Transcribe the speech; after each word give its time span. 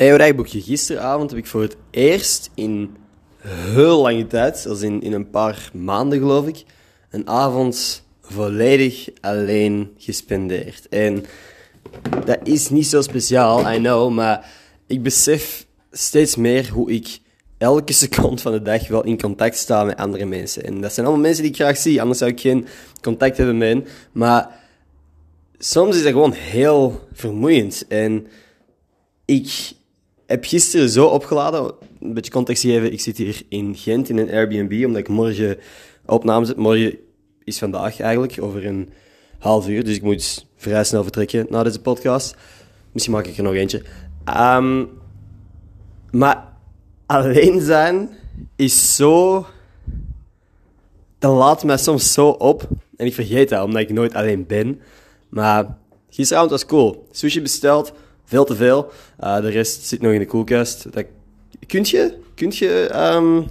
Hey, 0.00 0.16
rijboekje. 0.16 0.60
Gisteravond 0.60 1.30
heb 1.30 1.38
ik 1.38 1.46
voor 1.46 1.62
het 1.62 1.76
eerst 1.90 2.50
in 2.54 2.96
heel 3.42 4.02
lange 4.02 4.26
tijd, 4.26 4.66
als 4.66 4.80
in, 4.82 5.02
in 5.02 5.12
een 5.12 5.30
paar 5.30 5.70
maanden 5.72 6.18
geloof 6.18 6.46
ik, 6.46 6.64
een 7.10 7.28
avond 7.28 8.04
volledig 8.20 9.08
alleen 9.20 9.94
gespendeerd. 9.96 10.88
En 10.88 11.24
dat 12.24 12.38
is 12.42 12.68
niet 12.68 12.86
zo 12.86 13.02
speciaal, 13.02 13.72
I 13.72 13.76
know, 13.76 14.10
maar 14.10 14.50
ik 14.86 15.02
besef 15.02 15.66
steeds 15.90 16.36
meer 16.36 16.68
hoe 16.68 16.90
ik 16.90 17.18
elke 17.58 17.92
seconde 18.04 18.42
van 18.42 18.52
de 18.52 18.62
dag 18.62 18.88
wel 18.88 19.04
in 19.04 19.20
contact 19.20 19.56
sta 19.56 19.84
met 19.84 19.96
andere 19.96 20.24
mensen. 20.24 20.64
En 20.64 20.80
dat 20.80 20.92
zijn 20.92 21.06
allemaal 21.06 21.24
mensen 21.24 21.42
die 21.42 21.52
ik 21.52 21.58
graag 21.58 21.76
zie, 21.76 22.00
anders 22.00 22.18
zou 22.18 22.30
ik 22.30 22.40
geen 22.40 22.66
contact 23.00 23.36
hebben 23.36 23.58
met 23.58 23.68
hen. 23.68 23.86
Maar 24.12 24.60
soms 25.58 25.96
is 25.96 26.02
dat 26.02 26.12
gewoon 26.12 26.32
heel 26.32 27.08
vermoeiend. 27.12 27.84
En 27.88 28.26
ik 29.24 29.78
heb 30.30 30.44
gisteren 30.44 30.88
zo 30.88 31.06
opgeladen, 31.06 31.72
een 32.00 32.14
beetje 32.14 32.30
context 32.30 32.62
geven, 32.62 32.92
ik 32.92 33.00
zit 33.00 33.16
hier 33.16 33.42
in 33.48 33.76
Gent 33.76 34.08
in 34.08 34.18
een 34.18 34.30
Airbnb, 34.30 34.84
omdat 34.86 35.00
ik 35.00 35.08
morgen 35.08 35.58
opname 36.06 36.44
zet. 36.44 36.56
Morgen 36.56 36.98
is 37.44 37.58
vandaag 37.58 38.00
eigenlijk, 38.00 38.36
over 38.40 38.66
een 38.66 38.90
half 39.38 39.68
uur, 39.68 39.84
dus 39.84 39.96
ik 39.96 40.02
moet 40.02 40.46
vrij 40.56 40.84
snel 40.84 41.02
vertrekken 41.02 41.46
na 41.48 41.62
deze 41.62 41.80
podcast. 41.80 42.36
Misschien 42.92 43.14
maak 43.14 43.26
ik 43.26 43.36
er 43.36 43.42
nog 43.42 43.54
eentje. 43.54 43.82
Ehm, 44.24 44.84
maar 46.10 46.52
alleen 47.06 47.60
zijn 47.60 48.08
is 48.56 48.96
zo... 48.96 49.46
Dat 51.18 51.36
laat 51.36 51.64
mij 51.64 51.76
soms 51.76 52.12
zo 52.12 52.28
op. 52.28 52.68
En 52.96 53.06
ik 53.06 53.14
vergeet 53.14 53.48
dat, 53.48 53.64
omdat 53.64 53.80
ik 53.80 53.92
nooit 53.92 54.14
alleen 54.14 54.46
ben. 54.46 54.80
Maar 55.28 55.78
gisteravond 56.10 56.50
was 56.50 56.66
cool. 56.66 57.06
Sushi 57.10 57.42
besteld, 57.42 57.92
veel 58.30 58.44
te 58.44 58.56
veel. 58.56 58.90
Uh, 59.20 59.40
de 59.40 59.48
rest 59.48 59.86
zit 59.86 60.00
nog 60.00 60.12
in 60.12 60.18
de 60.18 60.26
koelkast. 60.26 60.92
Dat, 60.92 61.04
kunt 61.66 61.88
je, 61.88 62.14
kunt 62.34 62.56
je 62.56 62.90
um, 63.14 63.46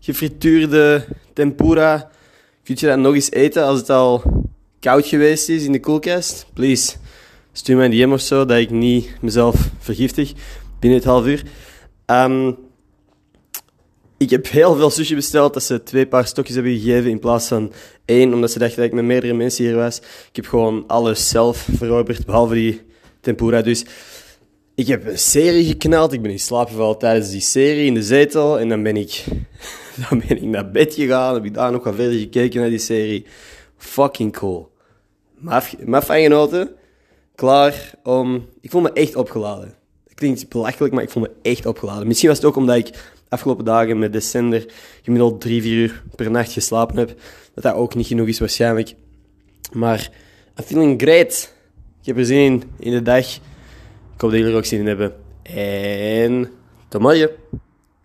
gefrituurde 0.00 1.04
tempura, 1.32 2.10
kunt 2.64 2.80
je 2.80 2.86
dat 2.86 2.98
nog 2.98 3.14
eens 3.14 3.30
eten 3.30 3.64
als 3.64 3.78
het 3.78 3.90
al 3.90 4.22
koud 4.80 5.06
geweest 5.06 5.48
is 5.48 5.64
in 5.64 5.72
de 5.72 5.80
koelkast? 5.80 6.46
Please, 6.52 6.96
stuur 7.52 7.76
mij 7.76 7.84
een 7.84 7.90
DM 7.90 8.12
of 8.12 8.20
zo, 8.20 8.44
dat 8.44 8.58
ik 8.58 8.70
niet 8.70 9.10
mezelf 9.20 9.70
vergiftig 9.78 10.32
binnen 10.78 10.98
het 10.98 11.08
half 11.08 11.26
uur. 11.26 11.42
Um, 12.06 12.56
ik 14.18 14.30
heb 14.30 14.48
heel 14.48 14.74
veel 14.74 14.90
sushi 14.90 15.14
besteld, 15.14 15.54
dat 15.54 15.62
ze 15.62 15.82
twee 15.82 16.06
paar 16.06 16.26
stokjes 16.26 16.54
hebben 16.54 16.78
gegeven 16.78 17.10
in 17.10 17.18
plaats 17.18 17.48
van 17.48 17.72
één, 18.04 18.34
omdat 18.34 18.50
ze 18.50 18.58
dachten 18.58 18.76
dat 18.76 18.86
ik 18.86 18.92
met 18.92 19.04
meerdere 19.04 19.34
mensen 19.34 19.64
hier 19.64 19.76
was. 19.76 19.98
Ik 19.98 20.36
heb 20.36 20.46
gewoon 20.46 20.84
alles 20.86 21.28
zelf 21.28 21.68
veroverd, 21.76 22.26
behalve 22.26 22.54
die 22.54 22.85
tempura. 23.26 23.62
Dus 23.62 23.84
ik 24.74 24.86
heb 24.86 25.06
een 25.06 25.18
serie 25.18 25.64
geknald. 25.64 26.12
Ik 26.12 26.22
ben 26.22 26.30
in 26.30 26.38
slaap 26.38 26.68
gevallen 26.68 26.98
tijdens 26.98 27.30
die 27.30 27.40
serie 27.40 27.86
in 27.86 27.94
de 27.94 28.02
zetel. 28.02 28.58
En 28.58 28.68
dan 28.68 28.82
ben 28.82 28.96
ik, 28.96 29.24
dan 30.08 30.22
ben 30.26 30.36
ik 30.36 30.42
naar 30.42 30.70
bed 30.70 30.94
gegaan. 30.94 31.34
Heb 31.34 31.44
ik 31.44 31.54
daar 31.54 31.72
nog 31.72 31.84
wat 31.84 31.94
verder 31.94 32.18
gekeken 32.18 32.60
naar 32.60 32.70
die 32.70 32.78
serie. 32.78 33.26
Fucking 33.76 34.32
cool. 34.32 34.70
Maar 35.84 36.02
fijn 36.02 36.22
genoten. 36.22 36.70
Klaar 37.34 37.90
om... 38.02 38.48
Ik 38.60 38.70
voel 38.70 38.80
me 38.80 38.92
echt 38.92 39.16
opgeladen. 39.16 39.74
Het 40.04 40.14
klinkt 40.14 40.48
belachelijk, 40.48 40.94
maar 40.94 41.02
ik 41.02 41.10
voel 41.10 41.22
me 41.22 41.30
echt 41.42 41.66
opgeladen. 41.66 42.06
Misschien 42.06 42.28
was 42.28 42.38
het 42.38 42.46
ook 42.46 42.56
omdat 42.56 42.76
ik 42.76 43.14
afgelopen 43.28 43.64
dagen 43.64 43.98
met 43.98 44.12
Descender 44.12 44.66
gemiddeld 45.02 45.40
drie, 45.40 45.62
vier 45.62 45.76
uur 45.76 46.02
per 46.14 46.30
nacht 46.30 46.52
geslapen 46.52 46.96
heb. 46.96 47.08
Dat 47.54 47.64
dat 47.64 47.74
ook 47.74 47.94
niet 47.94 48.06
genoeg 48.06 48.28
is 48.28 48.38
waarschijnlijk. 48.38 48.94
Maar 49.72 50.10
I'm 50.58 50.64
feeling 50.64 51.00
great. 51.02 51.54
Ik 52.06 52.14
heb 52.14 52.20
er 52.20 52.26
zin 52.26 52.52
in, 52.52 52.62
in 52.78 52.90
de 52.90 53.02
dag. 53.02 53.26
Ik 53.26 54.20
hoop 54.20 54.30
dat 54.30 54.38
jullie 54.38 54.52
er 54.52 54.56
ook 54.56 54.64
zin 54.64 54.80
in 54.80 54.86
hebben. 54.86 55.14
En 55.42 56.50
tot 56.88 57.00
morgen. 57.00 57.30